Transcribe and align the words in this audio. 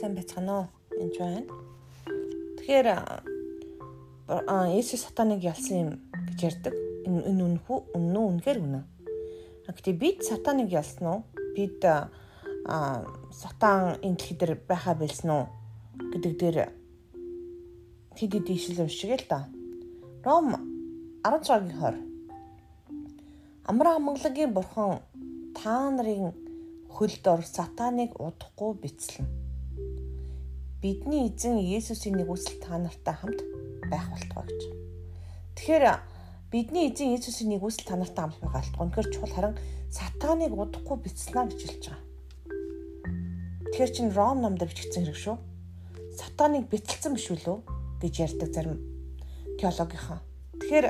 сайн 0.00 0.16
байцгаана 0.16 0.52
уу? 0.56 0.66
Энд 0.96 1.14
байна. 1.20 1.44
Тэгэхээр 2.56 2.88
Есүс 4.80 5.04
сатаныг 5.04 5.44
ялсан 5.44 5.76
юм 5.76 5.90
гэж 6.24 6.40
ярьдаг. 6.48 6.74
Энэ 7.04 7.28
энэ 7.28 7.44
үнэхүү 7.44 7.78
үнэн 7.92 8.16
үү? 8.16 8.28
Үнэхээр 8.32 8.58
үнэн. 8.64 8.84
Гэхдээ 9.68 9.96
бид 10.00 10.24
сатаныг 10.24 10.72
ялсан 10.72 11.04
уу? 11.04 11.20
Бид 11.52 11.84
а 11.84 12.08
сатан 13.28 14.00
энэ 14.00 14.16
дэлхий 14.16 14.36
дээр 14.40 14.56
байхаа 14.64 14.96
билсэн 14.96 15.30
үү 15.36 15.44
гэдэг 16.16 16.32
дээр 16.40 16.58
хэд 18.16 18.32
хэд 18.40 18.48
ишил 18.56 18.80
уншиг 18.80 19.20
л 19.20 19.26
да. 19.28 19.52
Ром 20.24 20.56
16-гийн 21.28 21.76
20. 21.76 23.68
Амраа 23.68 24.00
амгалангийн 24.00 24.56
бурхан 24.56 25.04
та 25.52 25.92
нарын 25.92 26.32
хөлд 26.88 27.24
ор 27.28 27.44
сатаныг 27.44 28.16
удахгүй 28.16 28.72
бицлэн. 28.80 29.39
Бидний 30.80 31.28
эзэн 31.28 31.60
Есүсийн 31.60 32.16
нэгүсэл 32.16 32.56
та 32.64 32.80
нартай 32.80 33.12
хамт 33.12 33.44
байх 33.92 34.08
болтугай 34.08 34.48
гэж. 34.48 34.62
Тэгэхээр 35.60 35.84
бидний 36.48 36.88
эзэн 36.88 37.12
Есүсийн 37.20 37.52
нэгүсэл 37.52 37.84
та 37.84 38.00
нартай 38.00 38.24
хамт 38.24 38.40
байх 38.40 38.64
болтугай. 38.64 38.88
Үнэхээр 38.88 39.12
чухал 39.12 39.34
харин 39.36 39.54
сатаныг 39.92 40.56
удахгүй 40.56 40.96
бицлэнэ 41.04 41.52
гэж 41.52 41.60
хэлж 41.60 41.84
байгаа. 41.84 42.00
Тэгэхээр 43.68 43.92
чин 43.92 44.08
Ром 44.16 44.40
номдэр 44.40 44.72
бичигдсэн 44.72 45.04
хэрэг 45.04 45.20
шүү. 45.20 45.36
Сатаныг 46.16 46.64
бицэлсэн 46.72 47.12
биш 47.12 47.28
үлээ 47.28 47.60
гэж 48.00 48.14
ярьдаг 48.24 48.48
зарим 48.48 48.80
теологийнхан. 49.60 50.24
Тэгэхээр 50.64 50.86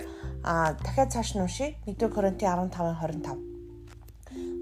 дахиад 0.86 1.10
цааш 1.10 1.34
нь 1.34 1.42
уншия. 1.42 1.74
1-р 1.90 2.14
Коринтын 2.14 2.70
15-25 2.70 3.50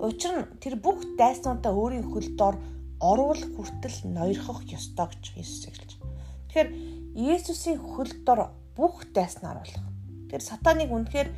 Учир 0.01 0.33
нь 0.41 0.49
тэр 0.57 0.81
бүх 0.81 1.05
дайснуудаа 1.21 1.77
өөрийн 1.77 2.09
хөл 2.09 2.33
дор 2.33 2.57
оруул 3.01 3.39
хүртэл 3.55 4.11
ноёрхох 4.11 4.67
ёстой 4.67 5.07
гэж 5.11 5.25
Иесус 5.39 5.65
хэлж 5.71 5.91
байна. 5.99 6.19
Тэгэхээр 6.49 6.69
Иесусийн 7.15 7.79
хөл 7.79 8.13
дор 8.27 8.51
бүх 8.77 9.07
дайсан 9.15 9.55
оруулах. 9.55 9.87
Тэр 10.31 10.43
сатаныг 10.43 10.91
үнэхээр 10.91 11.29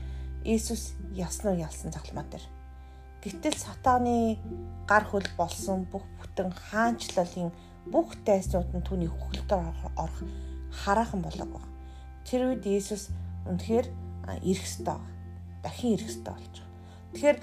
Иесус 0.44 0.97
яснуу 1.12 1.56
ялсан 1.56 1.92
загламаа 1.92 2.25
дээр. 2.33 2.44
Гэтэл 3.20 3.56
сатаны 3.56 4.41
гар 4.89 5.05
хөл 5.05 5.28
болсон 5.36 5.84
бүх 5.92 6.05
бүтэн 6.17 6.48
хаанчлалын 6.52 7.52
бүх 7.92 8.17
дайснууд 8.24 8.72
нь 8.72 8.86
түүний 8.86 9.12
хөл 9.12 9.41
дор 9.45 9.77
орох 9.97 10.24
хараахан 10.84 11.20
болоог. 11.20 11.61
Тэр 12.24 12.56
үед 12.56 12.64
Иесус 12.64 13.12
үнэхээр 13.45 13.86
ирэх 14.41 14.64
ёстой. 14.64 15.00
Дахин 15.61 16.00
ирэх 16.00 16.08
ёстой 16.08 16.33
болж 16.33 16.55
байгаа. 16.56 17.12
Тэгэхээр 17.12 17.39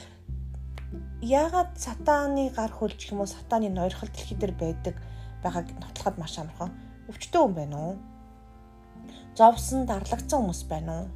яагаад 1.22 1.74
сатааны 1.82 2.50
гар 2.54 2.72
хөлж 2.72 3.10
юм 3.12 3.22
уу 3.22 3.30
сатааны 3.30 3.70
ноёрхол 3.74 4.10
дэлхий 4.14 4.38
дээр 4.38 4.54
байдаг 4.54 4.96
байгааг 5.42 5.68
нотлоход 5.82 6.16
маш 6.18 6.38
амархан 6.38 6.72
өвчтөө 7.10 7.42
хүн 7.42 7.54
байна 7.58 7.78
уу? 7.78 7.96
Зовсон 9.38 9.86
дарлагдсан 9.90 10.40
хүмүүс 10.42 10.62
байна 10.70 10.94
уу? 10.94 11.08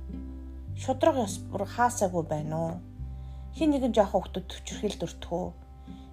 Шудраг 0.74 1.18
ёс 1.22 1.38
бүр 1.52 1.70
хаасаагүй 1.70 2.24
байна 2.26 2.56
уу? 2.58 2.74
Хин 3.54 3.70
нэгэн 3.72 3.94
жоохон 3.94 4.26
хүмүүс 4.26 4.50
төвчрхэл 4.50 4.98
дуртгөө. 4.98 5.46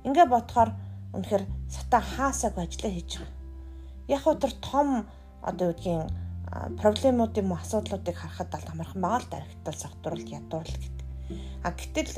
Ингээ 0.05 0.27
бодохоор 0.29 0.71
үнэхээр 1.17 1.45
сатан 1.73 2.05
хаасаагүй 2.05 2.63
ажиллаа 2.69 2.93
хийж 2.93 3.11
байгаа. 3.17 3.37
Яг 4.09 4.25
тэр 4.41 4.53
том 4.61 4.89
одоо 5.41 5.73
гэдгийг 5.73 6.13
проблемууд 6.81 7.33
юм 7.41 7.53
уу 7.53 7.61
асуудлуудыг 7.61 8.17
харахад 8.17 8.53
аль 8.53 8.69
амархан 8.73 9.01
байгаа 9.01 9.21
л 9.21 9.33
дарагтал 9.33 9.77
сагдруулалт 9.81 10.29
ядуурл 10.29 10.77
гэдэг. 10.77 11.07
А 11.65 11.71
гэтэл 11.73 12.13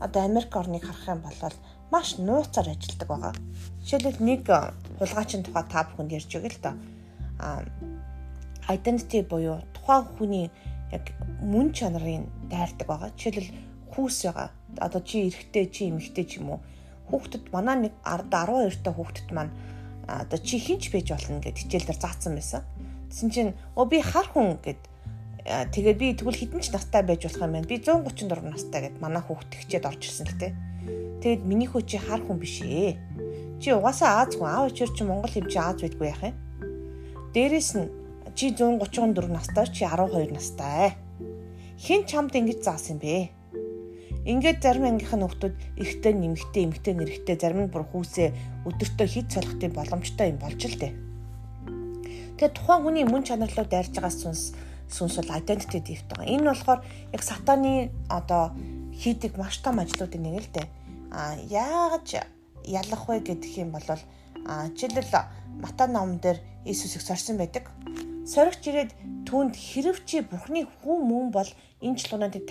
одоо 0.00 0.24
Америк 0.24 0.56
орныг 0.56 0.84
харах 0.84 1.08
юм 1.08 1.20
бол 1.22 1.52
маш 1.90 2.18
нууцаар 2.18 2.68
ажилладаг 2.68 3.08
байгаа. 3.08 3.34
Жишээлбэл 3.82 4.20
нэг 4.20 4.42
хулгайчин 4.98 5.42
тухай 5.42 5.64
та 5.70 5.86
бүхэнд 5.86 6.12
ярьж 6.12 6.32
өгье 6.36 6.50
л 6.52 6.62
доо. 6.62 6.74
А 7.38 7.64
identity 8.68 9.22
буюу 9.22 9.62
тухайн 9.72 10.04
хүний 10.18 10.46
яг 10.92 11.14
мөн 11.40 11.72
чанарын 11.72 12.26
дайрдаг 12.50 12.86
байгаа. 12.86 13.10
Жишээлбэл 13.16 13.54
хүүс 13.94 14.18
байгаа. 14.26 14.50
Одоо 14.78 15.00
чи 15.00 15.30
эрэгтэй, 15.30 15.66
чи 15.70 15.88
эмэгтэй 15.88 16.24
ч 16.26 16.42
юм 16.42 16.58
уу. 16.58 16.60
Хүүхдэд 17.08 17.54
манай 17.54 17.88
нэг 17.88 17.94
12 18.02 18.82
та 18.82 18.90
хүүхдэд 18.92 19.30
маань 19.30 19.54
одоо 20.06 20.38
чи 20.38 20.58
хинч 20.58 20.90
байж 20.90 21.10
болно 21.10 21.40
гэд 21.40 21.58
хичээл 21.58 21.86
дээр 21.86 22.00
заасан 22.02 22.34
байсан. 22.34 22.62
Тэсэн 23.10 23.30
чинь 23.30 23.52
оо 23.78 23.86
би 23.86 24.02
хар 24.02 24.26
хүн 24.26 24.58
гэд 24.58 24.82
тэгээд 25.46 25.98
би 25.98 26.10
тэгвэл 26.18 26.34
хідэн 26.42 26.58
ч 26.58 26.74
настай 26.74 27.06
байж 27.06 27.22
болох 27.22 27.46
юм 27.46 27.54
байна. 27.54 27.70
Би 27.70 27.78
134 27.78 28.50
настай 28.50 28.80
гэд 28.90 28.98
манай 28.98 29.22
хүүхд 29.22 29.46
тэгчээд 29.54 29.86
орж 29.86 30.02
ирсэн 30.02 30.26
л 30.26 30.38
те. 30.42 30.48
Тэгээд 31.22 31.42
миний 31.46 31.70
хөө 31.70 31.86
чи 31.86 32.02
хар 32.02 32.18
хүн 32.26 32.42
биш 32.42 32.66
ээ. 32.66 32.98
Чи 33.62 33.70
угаасаа 33.70 34.26
Аз 34.26 34.34
хүн 34.34 34.50
аав 34.50 34.74
ичэр 34.74 34.90
чи 34.90 35.06
Монгол 35.06 35.30
хэвч 35.30 35.54
Аз 35.54 35.78
байдгүй 35.78 36.10
яах 36.10 36.22
юм. 36.26 36.36
Дээрээс 37.30 37.70
нь 37.78 37.86
чи 38.34 38.50
134 38.50 39.30
настай 39.30 39.66
чи 39.70 39.86
12 39.86 40.34
настай. 40.34 40.98
Хэн 41.78 42.02
чамд 42.10 42.34
ингэж 42.34 42.66
заасан 42.66 42.98
бэ? 42.98 43.30
Ингээд 44.26 44.58
зарим 44.58 44.90
ангийнхан 44.90 45.22
хүмүүс 45.22 45.54
эрэгтэй 45.78 46.10
нэмэгтэй 46.10 46.62
эмэгтэй 46.66 46.94
нэрэгтэй 46.98 47.36
зарим 47.38 47.70
нь 47.70 47.70
бүр 47.70 47.86
хүүсээ 47.86 48.66
өдөртөө 48.66 49.06
хит 49.06 49.30
солихтын 49.30 49.70
боломжтой 49.70 50.34
юм 50.34 50.42
болж 50.42 50.58
л 50.66 50.74
дээ. 50.74 50.92
Тэгээ 52.34 52.50
тухайн 52.58 52.82
хүний 52.82 53.06
мөн 53.06 53.22
чанарлуу 53.22 53.70
дайрж 53.70 53.94
байгаа 53.94 54.10
сүнс 54.10 54.42
сүнс 54.90 55.16
бол 55.18 55.36
identity 55.36 55.80
theft 55.82 56.06
байгаа. 56.10 56.26
Энэ 56.26 56.48
болохоор 56.50 56.80
яг 57.12 57.22
сатаны 57.22 57.90
одоо 58.08 58.54
хийдэг 58.94 59.36
маш 59.36 59.58
том 59.58 59.78
ажлуудын 59.80 60.22
нэг 60.22 60.46
л 60.46 60.50
дээ. 60.54 60.66
А 61.10 61.36
яаж 61.48 62.22
ялах 62.64 63.02
вэ 63.08 63.20
гэдэг 63.20 63.52
юм 63.58 63.70
бол 63.72 63.86
а 64.46 64.68
жишээлбэл 64.70 65.14
Мата 65.62 65.86
номон 65.86 66.18
дээр 66.18 66.38
Иесусыг 66.64 67.02
сорьсон 67.02 67.36
байдаг. 67.38 67.70
Соригч 68.26 68.62
ирээд 68.68 68.92
түүнд 69.26 69.54
хэрв 69.56 70.04
чи 70.04 70.20
Бурхны 70.20 70.66
хүн 70.82 71.00
мөн 71.02 71.26
бол 71.32 71.50
энэ 71.80 71.98
чулуунуудыг 71.98 72.44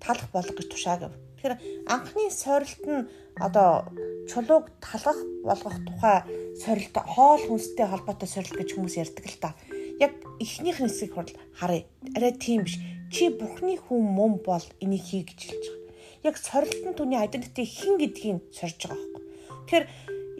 талах 0.00 0.28
болго 0.32 0.52
гэж 0.56 0.68
тушааг. 0.68 1.12
Тэгэхээр 1.40 1.54
анхны 1.88 2.28
сорилт 2.28 2.84
нь 2.84 3.08
одоо 3.38 3.88
чулууг 4.28 4.68
талах 4.84 5.16
болгох 5.44 5.76
тухай 5.86 6.18
сорилт 6.60 6.96
хоол 6.96 7.40
хүнстэй 7.48 7.86
холбоотой 7.88 8.28
сорилт 8.28 8.56
гэж 8.60 8.68
хүмүүс 8.76 9.00
ярьдаг 9.00 9.24
л 9.24 9.38
та 9.40 9.50
яг 10.00 10.12
эхнийх 10.40 10.80
нь 10.80 10.88
хэсгийг 10.88 11.12
хурал 11.14 11.36
харъя. 11.52 11.84
Арай 12.16 12.32
тийм 12.32 12.64
биш. 12.64 12.80
Чи 13.12 13.28
Бурхны 13.28 13.76
хүн 13.76 14.00
мөн 14.00 14.32
бол 14.40 14.64
энийг 14.80 15.04
хий 15.04 15.22
гэж 15.28 15.40
хэлж 15.44 15.64
байгаа. 15.68 15.94
Яг 16.24 16.34
сорилтын 16.40 16.94
түүний 16.96 17.20
identity 17.20 17.64
хэн 17.68 18.00
гэдгийг 18.00 18.38
сорж 18.54 18.88
байгаа 18.88 18.96
байхгүй. 18.96 19.22
Тэгэхээр 19.68 19.86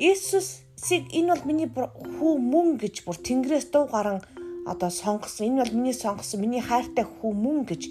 Иесусыг 0.00 1.04
энэ 1.12 1.28
бол 1.36 1.44
миний 1.44 1.68
хүү 1.68 2.32
мөн 2.40 2.80
гэж 2.80 3.04
бүр 3.04 3.18
Тэнгэрээс 3.20 3.68
дуу 3.68 3.84
гарan 3.84 4.24
одоо 4.64 4.88
сонгосон. 4.88 5.52
Энэ 5.52 5.60
бол 5.62 5.76
миний 5.76 5.92
сонгосон, 5.92 6.40
миний 6.40 6.64
хайртай 6.64 7.04
хүү 7.04 7.32
мөн 7.36 7.68
гэж 7.68 7.82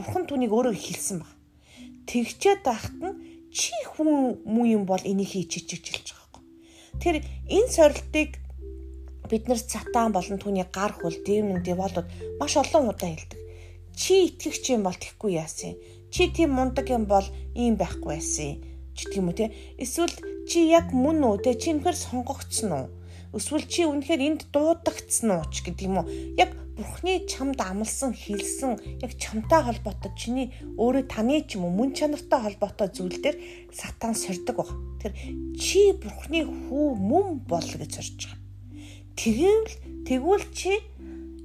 Бурхан 0.00 0.24
түүнийг 0.24 0.54
өөрөө 0.54 0.72
хэлсэн 0.72 1.20
баг. 1.20 1.32
Тэгчээд 2.08 2.64
байхад 2.64 2.96
нь 3.04 3.20
чи 3.52 3.74
хүн 3.92 4.40
мөн 4.48 4.66
юм 4.80 4.84
бол 4.88 5.02
энийг 5.04 5.28
хийчих 5.34 5.68
гэж 5.68 5.84
хэлж 5.92 6.08
байгаа 6.14 6.28
байхгүй. 6.32 6.42
Тэр 7.02 7.14
энэ 7.52 7.68
сорилтыг 7.68 8.30
бид 9.30 9.48
нар 9.48 9.60
сатан 9.60 10.12
болон 10.16 10.40
түүний 10.40 10.66
гар 10.72 10.92
хөл 10.96 11.16
дэмэн 11.26 11.62
деволууд 11.62 12.08
маш 12.40 12.56
олон 12.56 12.90
удаа 12.92 13.08
хэлдэг. 13.12 13.40
Чи 13.98 14.32
итгэгч 14.32 14.64
юм 14.74 14.82
бол 14.86 14.96
тэхгүй 14.96 15.36
яасан. 15.36 15.76
Чи 16.10 16.32
тийм 16.32 16.56
мундаг 16.56 16.88
юм 16.88 17.04
бол 17.04 17.26
ийм 17.54 17.76
байхгүй 17.76 18.16
байсан. 18.16 18.62
Ч 18.96 18.98
гэх 19.06 19.20
юм 19.20 19.28
уу 19.28 19.36
те. 19.36 19.52
Эсвэл 19.76 20.14
чи 20.48 20.70
яг 20.70 20.94
мөн 20.94 21.20
үү 21.20 21.44
те 21.44 21.52
чи 21.60 21.74
үнэхээр 21.74 21.98
сонгогдсон 21.98 22.70
уу? 22.72 22.86
Эсвэл 23.36 23.66
чи 23.68 23.84
үнэхээр 23.84 24.22
энд 24.24 24.40
дуудагдсан 24.54 25.28
уу 25.36 25.44
ч 25.52 25.66
гэдэг 25.66 25.84
юм 25.84 26.00
уу? 26.00 26.08
Яг 26.40 26.56
Бурхны 26.78 27.26
чамд 27.26 27.58
амлсан, 27.58 28.14
хэлсэн, 28.14 29.02
яг 29.02 29.12
чамтай 29.18 29.66
холбоотой 29.66 30.14
чиний 30.14 30.54
өөрөө 30.78 31.10
таны 31.10 31.42
ч 31.42 31.58
юм 31.58 31.66
уу 31.66 31.74
мөн 31.74 31.90
чанартай 31.90 32.38
холбоотой 32.38 32.88
зүйл 32.94 33.18
дээр 33.18 33.36
сатан 33.74 34.14
сордог 34.14 34.62
баг. 34.62 34.70
Тэр 35.02 35.12
чи 35.58 35.90
Бурхны 35.98 36.46
хүү 36.46 36.86
мөн 36.94 37.42
бол 37.50 37.66
гэж 37.66 37.98
сорж 37.98 38.30
байгаа. 38.30 38.47
Тэгвэл 39.18 39.66
тэгвэл 40.06 40.46
чи 40.54 40.78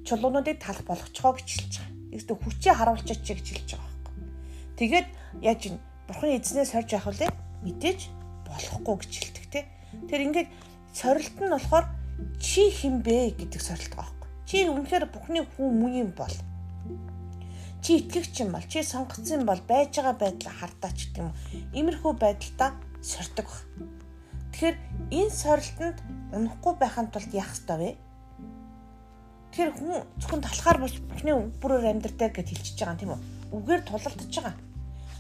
чулуунуудыг 0.06 0.62
талах 0.62 0.86
болгочихоо 0.86 1.34
гэж 1.34 1.48
хэлж 1.50 1.74
байгаа. 1.82 2.14
Эсвэл 2.14 2.38
хүчээ 2.38 2.74
харуулчих 2.78 3.20
чи 3.26 3.34
гэж 3.34 3.48
хэлж 3.50 3.70
байгаа 3.74 3.90
байхгүй. 3.90 4.14
Тэгээд 4.78 5.08
яаж 5.42 5.62
ин 5.74 5.76
бурхан 6.06 6.38
эзнээ 6.38 6.66
сорж 6.70 6.90
явах 6.94 7.18
вэ? 7.18 7.34
Мэдээж 7.66 8.00
болохгүй 8.46 8.96
гэж 9.02 9.12
хэлдэг 9.18 9.46
те. 9.50 9.60
Тэр 10.06 10.22
ингээд 10.22 10.50
сорилт 10.94 11.34
нь 11.42 11.50
болохоор 11.50 11.86
чи 12.38 12.70
хинбэ 12.70 13.42
гэдэг 13.42 13.58
сорилт 13.58 13.94
байгаа 13.98 14.14
байхгүй. 14.22 14.30
Чи 14.46 14.58
үнэхээр 14.70 15.06
бурхны 15.10 15.42
хүн 15.58 15.74
мөн 15.74 15.94
юм 15.98 16.12
бол 16.14 16.36
чи 17.82 18.00
итгэгч 18.00 18.46
юм 18.46 18.54
бол 18.54 18.66
чи 18.70 18.86
сонгоцсон 18.86 19.50
бол 19.50 19.62
байж 19.66 19.98
байгаа 19.98 20.14
байдлаа 20.14 20.54
хардаач 20.62 21.10
гэдэг 21.10 21.26
юм. 21.26 21.34
Иймэрхүү 21.74 22.14
байдалтай 22.22 22.70
сордог 23.02 23.50
баг. 23.50 23.66
Тэгэхээр 24.54 24.78
энэ 25.14 25.30
сорилтонд 25.30 25.98
унахгүй 26.34 26.74
байхын 26.82 27.08
тулд 27.14 27.32
яах 27.34 27.54
ёстой 27.54 27.78
вэ? 27.78 27.90
Тэгэхээр 29.54 29.72
хүн 29.78 30.02
зөвхөн 30.18 30.42
талхаар 30.42 30.78
бус 30.82 30.98
бүхний 30.98 31.36
бүрээр 31.62 31.94
амьдртаа 31.94 32.34
гэж 32.34 32.48
хэлчихэж 32.50 32.80
байгаа 32.82 32.94
юм 32.98 33.02
тийм 33.02 33.14
үү? 33.14 33.22
Үгээр 33.54 33.82
тулалдаж 33.86 34.34
байгаа. 34.34 34.56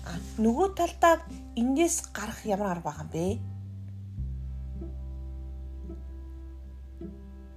А 0.10 0.12
нөгөө 0.42 0.68
талдаа 0.74 1.14
энээс 1.54 2.10
гарах 2.10 2.42
ямар 2.50 2.74
арга 2.74 2.90
байгаа 2.90 3.06
юм 3.06 3.14
бэ? 3.14 3.26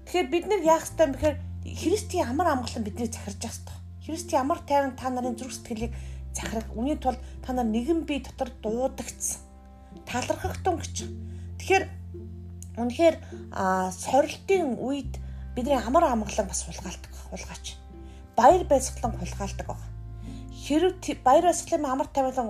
Тэгэхээр 0.05 0.29
бид 0.29 0.45
нэр 0.53 0.63
яах 0.69 0.85
ёстой 0.85 1.05
юм 1.09 1.15
бэхээр 1.17 1.37
Христийн 1.65 2.29
амар 2.29 2.47
амгалан 2.53 2.85
бидний 2.85 3.09
захирж 3.09 3.41
явах 3.41 3.57
ёстой. 3.57 3.77
Христийн 4.05 4.41
амар 4.45 4.61
тайван 4.69 4.95
та 4.95 5.11
нарын 5.11 5.35
зүрх 5.35 5.57
сэтгэлийг 5.57 5.97
захирах. 6.37 6.69
Үүний 6.77 7.01
тулд 7.01 7.19
та 7.43 7.57
нар 7.57 7.67
нэгэн 7.67 8.07
бие 8.07 8.23
дотор 8.23 8.53
дуудагдсан. 8.63 9.41
Талархахтун 10.07 10.79
гэж. 10.79 11.09
Тэгэхээр 11.59 11.85
үнэхээр 12.77 13.17
сорилтын 13.93 14.77
үед 14.79 15.19
бидний 15.57 15.77
амар 15.77 16.05
амгалан 16.13 16.49
бас 16.49 16.65
хулгайлдаг 16.65 17.13
хулгаач. 17.31 17.77
Баяр 18.37 18.65
баясгалан 18.69 19.17
хулгайлдаг 19.17 19.67
баг. 19.67 19.81
Хэрв 20.53 21.01
баяр 21.25 21.45
баясгалын 21.49 21.89
амар 21.89 22.09
тавилан 22.13 22.49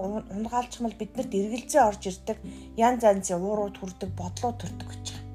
бол 0.82 1.00
биднэрт 1.00 1.32
эргэлзээ 1.34 1.82
орж 1.82 2.02
ирдэг, 2.10 2.38
янз 2.76 3.02
янзын 3.04 3.42
уурууд 3.42 3.76
хүрдэг, 3.78 4.10
бодлоо 4.18 4.52
төрдөг 4.58 4.88
гэж 4.90 5.04
байна. 5.14 5.26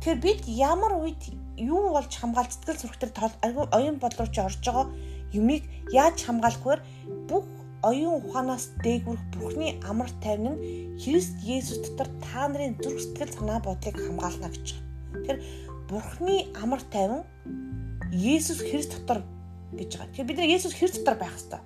Тэгэхээр 0.00 0.20
бид 0.24 0.40
ямар 0.48 0.92
үед 1.00 1.22
юу 1.56 1.92
болж 1.96 2.12
хамгаалт 2.16 2.52
сэтгэл 2.52 2.80
зүрхтэр 2.80 3.10
оюун 3.72 3.98
бодлоо 3.98 4.26
чи 4.26 4.40
орж 4.40 4.60
байгаа 4.64 4.86
юмыг 5.32 5.62
яаж 5.90 6.16
хамгаалахгүйгээр 6.26 6.82
бүх 7.28 7.46
оюун 7.84 8.24
ухаанаас 8.24 8.64
дээгүрх 8.84 9.22
Бурхны 9.36 9.76
амар 9.84 10.10
тайван 10.24 10.56
нь 10.56 10.98
Христ 11.00 11.36
Есүс 11.44 11.84
дотор 11.84 12.08
та 12.24 12.48
нарын 12.48 12.80
зүрх 12.80 13.00
сэтгэл 13.00 13.32
санаа 13.36 13.60
бодлыг 13.60 13.96
хамгаална 14.00 14.48
гэж 14.48 14.66
байна. 14.72 14.88
Тэгэхээр 15.12 15.38
Бурхны 15.88 16.36
амар 16.62 16.82
тайван 16.88 17.22
Есүс 18.10 18.60
Христ 18.64 18.96
дотор 18.96 19.20
гэж 19.76 19.90
байгаа. 20.00 20.08
Тэгэхээр 20.10 20.28
бид 20.28 20.38
нар 20.38 20.52
Есүс 20.56 20.74
Христ 20.74 20.96
дотор 20.98 21.16
байх 21.20 21.36
хэрэгтэй. 21.36 21.62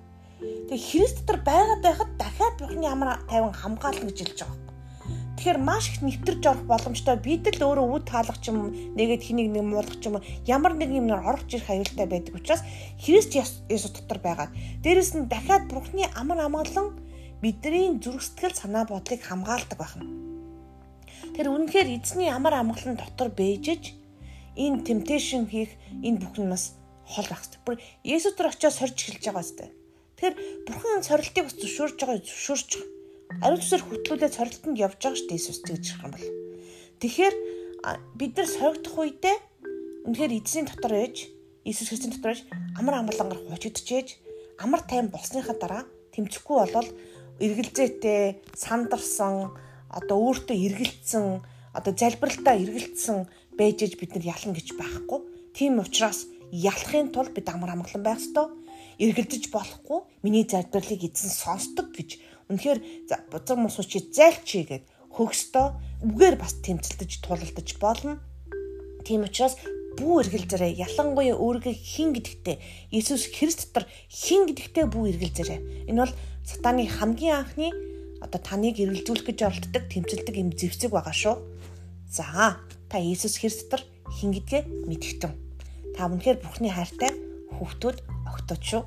Тэгээ 0.67 0.87
Христ 0.91 1.17
дотор 1.23 1.39
байгаад 1.47 1.81
байхад 1.87 2.11
дахиад 2.19 2.55
Бурхны 2.59 2.87
амар 2.87 3.23
тайван 3.31 3.53
хамгаална 3.55 4.07
гэж 4.11 4.17
хэлж 4.19 4.39
байгаа. 4.43 4.68
Тэгэхээр 5.39 5.63
маш 5.63 5.87
их 5.87 6.03
нэвтэрж 6.03 6.43
орох 6.51 6.67
боломжтой. 6.67 7.15
Бид 7.15 7.47
л 7.47 7.63
өөрөө 7.63 7.87
үд 7.95 8.11
таалах 8.11 8.43
ч 8.43 8.51
юм 8.51 8.75
нэгэд 8.99 9.23
хэнийг 9.23 9.55
нэг 9.55 9.63
муулах 9.71 9.95
ч 10.03 10.11
юм 10.11 10.19
ямар 10.43 10.75
нэг 10.75 10.91
юмнаар 10.91 11.23
орж 11.23 11.55
ирэх 11.55 11.71
аюултай 11.71 12.11
байдаг 12.11 12.35
учраас 12.35 12.59
Христ 12.99 13.39
Есүс 13.39 13.95
дотор 13.95 14.19
байгаа. 14.19 14.51
Дээрэс 14.83 15.15
нь 15.15 15.31
дахиад 15.31 15.71
Бурхны 15.71 16.11
амар 16.11 16.43
амгалан 16.43 16.99
бидний 17.39 17.87
зүрх 18.03 18.19
сэтгэл 18.19 18.51
санаа 18.51 18.83
бодлыг 18.83 19.23
хамгаалдаг 19.23 19.79
байна. 19.79 20.03
Тэр 21.31 21.55
үнэнхээр 21.55 21.87
эзний 21.87 22.27
амар 22.27 22.59
амгалан 22.59 22.99
дотор 22.99 23.31
бэжэж 23.31 23.95
энэ 24.59 24.83
temptation 24.83 25.47
хийх 25.47 25.71
энэ 26.03 26.19
бүхэн 26.19 26.51
бас 26.51 26.75
хол 27.07 27.31
байх 27.31 27.47
хэрэгтэй. 27.47 27.63
Бүр 27.63 27.75
Есүс 28.03 28.35
төр 28.35 28.51
очиод 28.51 28.75
сорж 28.75 28.91
эхэлж 28.91 29.23
байгаа 29.23 29.45
зү. 29.47 29.71
Тэгэхээр 30.19 30.35
бурхан 30.67 30.99
сорилтыг 31.07 31.47
бас 31.47 31.55
зөвшөөрж 31.55 31.95
байгаа 31.95 32.19
зөвшөөрж 32.27 32.71
байгаа 32.75 32.98
ариун 33.37 33.61
сүсээр 33.61 33.83
хөтлүүлээд 33.85 34.37
сорилтонд 34.37 34.77
явж 34.81 34.97
байгаа 34.97 35.17
шүү 35.17 35.27
дээ 35.29 35.37
Иесус 35.37 35.59
хэлэх 35.61 36.03
юм 36.03 36.11
бол. 36.13 36.27
Тэгэхээр 36.99 37.35
бид 38.17 38.33
нар 38.35 38.49
соригдох 38.49 38.95
үедээ 38.97 39.37
үнэхээр 40.09 40.33
эзний 40.33 40.65
дотор 40.65 40.93
ээж 40.97 41.15
Иесус 41.63 41.87
Христийн 41.93 42.13
дотор 42.17 42.33
ээж 42.33 42.41
амар 42.75 43.05
амгалангаар 43.05 43.45
хуучигдчихээж 43.45 44.09
амар 44.59 44.81
тайм 44.83 45.07
болсныхаа 45.13 45.55
дараа 45.55 45.83
тэмцэхгүй 46.11 46.57
болол 46.57 46.89
эргэлзээтэй 47.39 48.43
сандарсан 48.57 49.55
одоо 49.87 50.17
өөртөө 50.19 50.57
эргэлцсэн 50.67 51.25
одоо 51.77 51.93
залбиралтаа 51.95 52.55
эргэлцсэн 52.59 53.17
бэжэж 53.55 53.93
бид 54.01 54.11
нар 54.17 54.25
ялна 54.35 54.57
гэж 54.57 54.75
байхгүй. 54.75 55.19
Тийм 55.55 55.79
учраас 55.79 56.27
ялахын 56.51 57.13
тулд 57.13 57.31
бид 57.31 57.47
амар 57.47 57.77
амгалан 57.77 58.03
байх 58.03 58.19
ёстой. 58.19 58.51
Эргэлдэж 58.99 59.47
болохгүй. 59.53 59.99
Миний 60.23 60.43
залбирлыг 60.43 61.07
эзэн 61.07 61.31
сонсдог 61.31 61.95
гэж 61.95 62.19
Үнэхээр 62.49 63.05
бузар 63.29 63.57
мосуу 63.61 63.85
чи 63.85 64.01
зайлчий 64.01 64.65
гэд 64.65 64.89
хөгстөө 65.13 66.01
үгээр 66.01 66.35
бас 66.41 66.57
тэмцэлдэж 66.65 67.21
тулалдаж 67.21 67.69
болно. 67.77 68.17
Тийм 69.05 69.21
учраас 69.29 69.53
бүү 70.01 70.25
эргэлзээрээ 70.25 70.81
ялангуяа 70.81 71.37
өөрийгөө 71.37 71.75
хин 71.77 72.09
гэдэгтээ 72.17 72.57
Иесус 72.89 73.29
Христ 73.29 73.69
дотор 73.69 73.85
хин 74.09 74.49
гэдэгтээ 74.49 74.85
бүү 74.89 75.03
эргэлзээрээ. 75.13 75.93
Энэ 75.93 76.01
бол 76.01 76.13
сатаны 76.41 76.89
хамгийн 76.89 77.37
анхны 77.37 77.69
одоо 78.17 78.41
таныг 78.41 78.81
эргэлзүүлэх 78.81 79.29
гэж 79.29 79.39
оролддог 79.45 79.83
тэмцэлдэг 79.85 80.35
юм 80.41 80.49
зэвсэг 80.49 80.89
байгаа 80.89 81.13
шүү. 81.13 81.37
За 82.09 82.57
та 82.89 82.97
Иесус 82.97 83.37
Христ 83.37 83.69
дотор 83.69 83.85
хин 84.09 84.33
гэдгээ 84.33 84.89
мэдгтэн. 84.89 85.33
Та 85.93 86.09
үнэхээр 86.09 86.41
Бурхны 86.41 86.73
хайртай 86.73 87.13
хүүхдүүд 87.53 87.97
огтуд 88.25 88.61
шүү. 88.65 88.83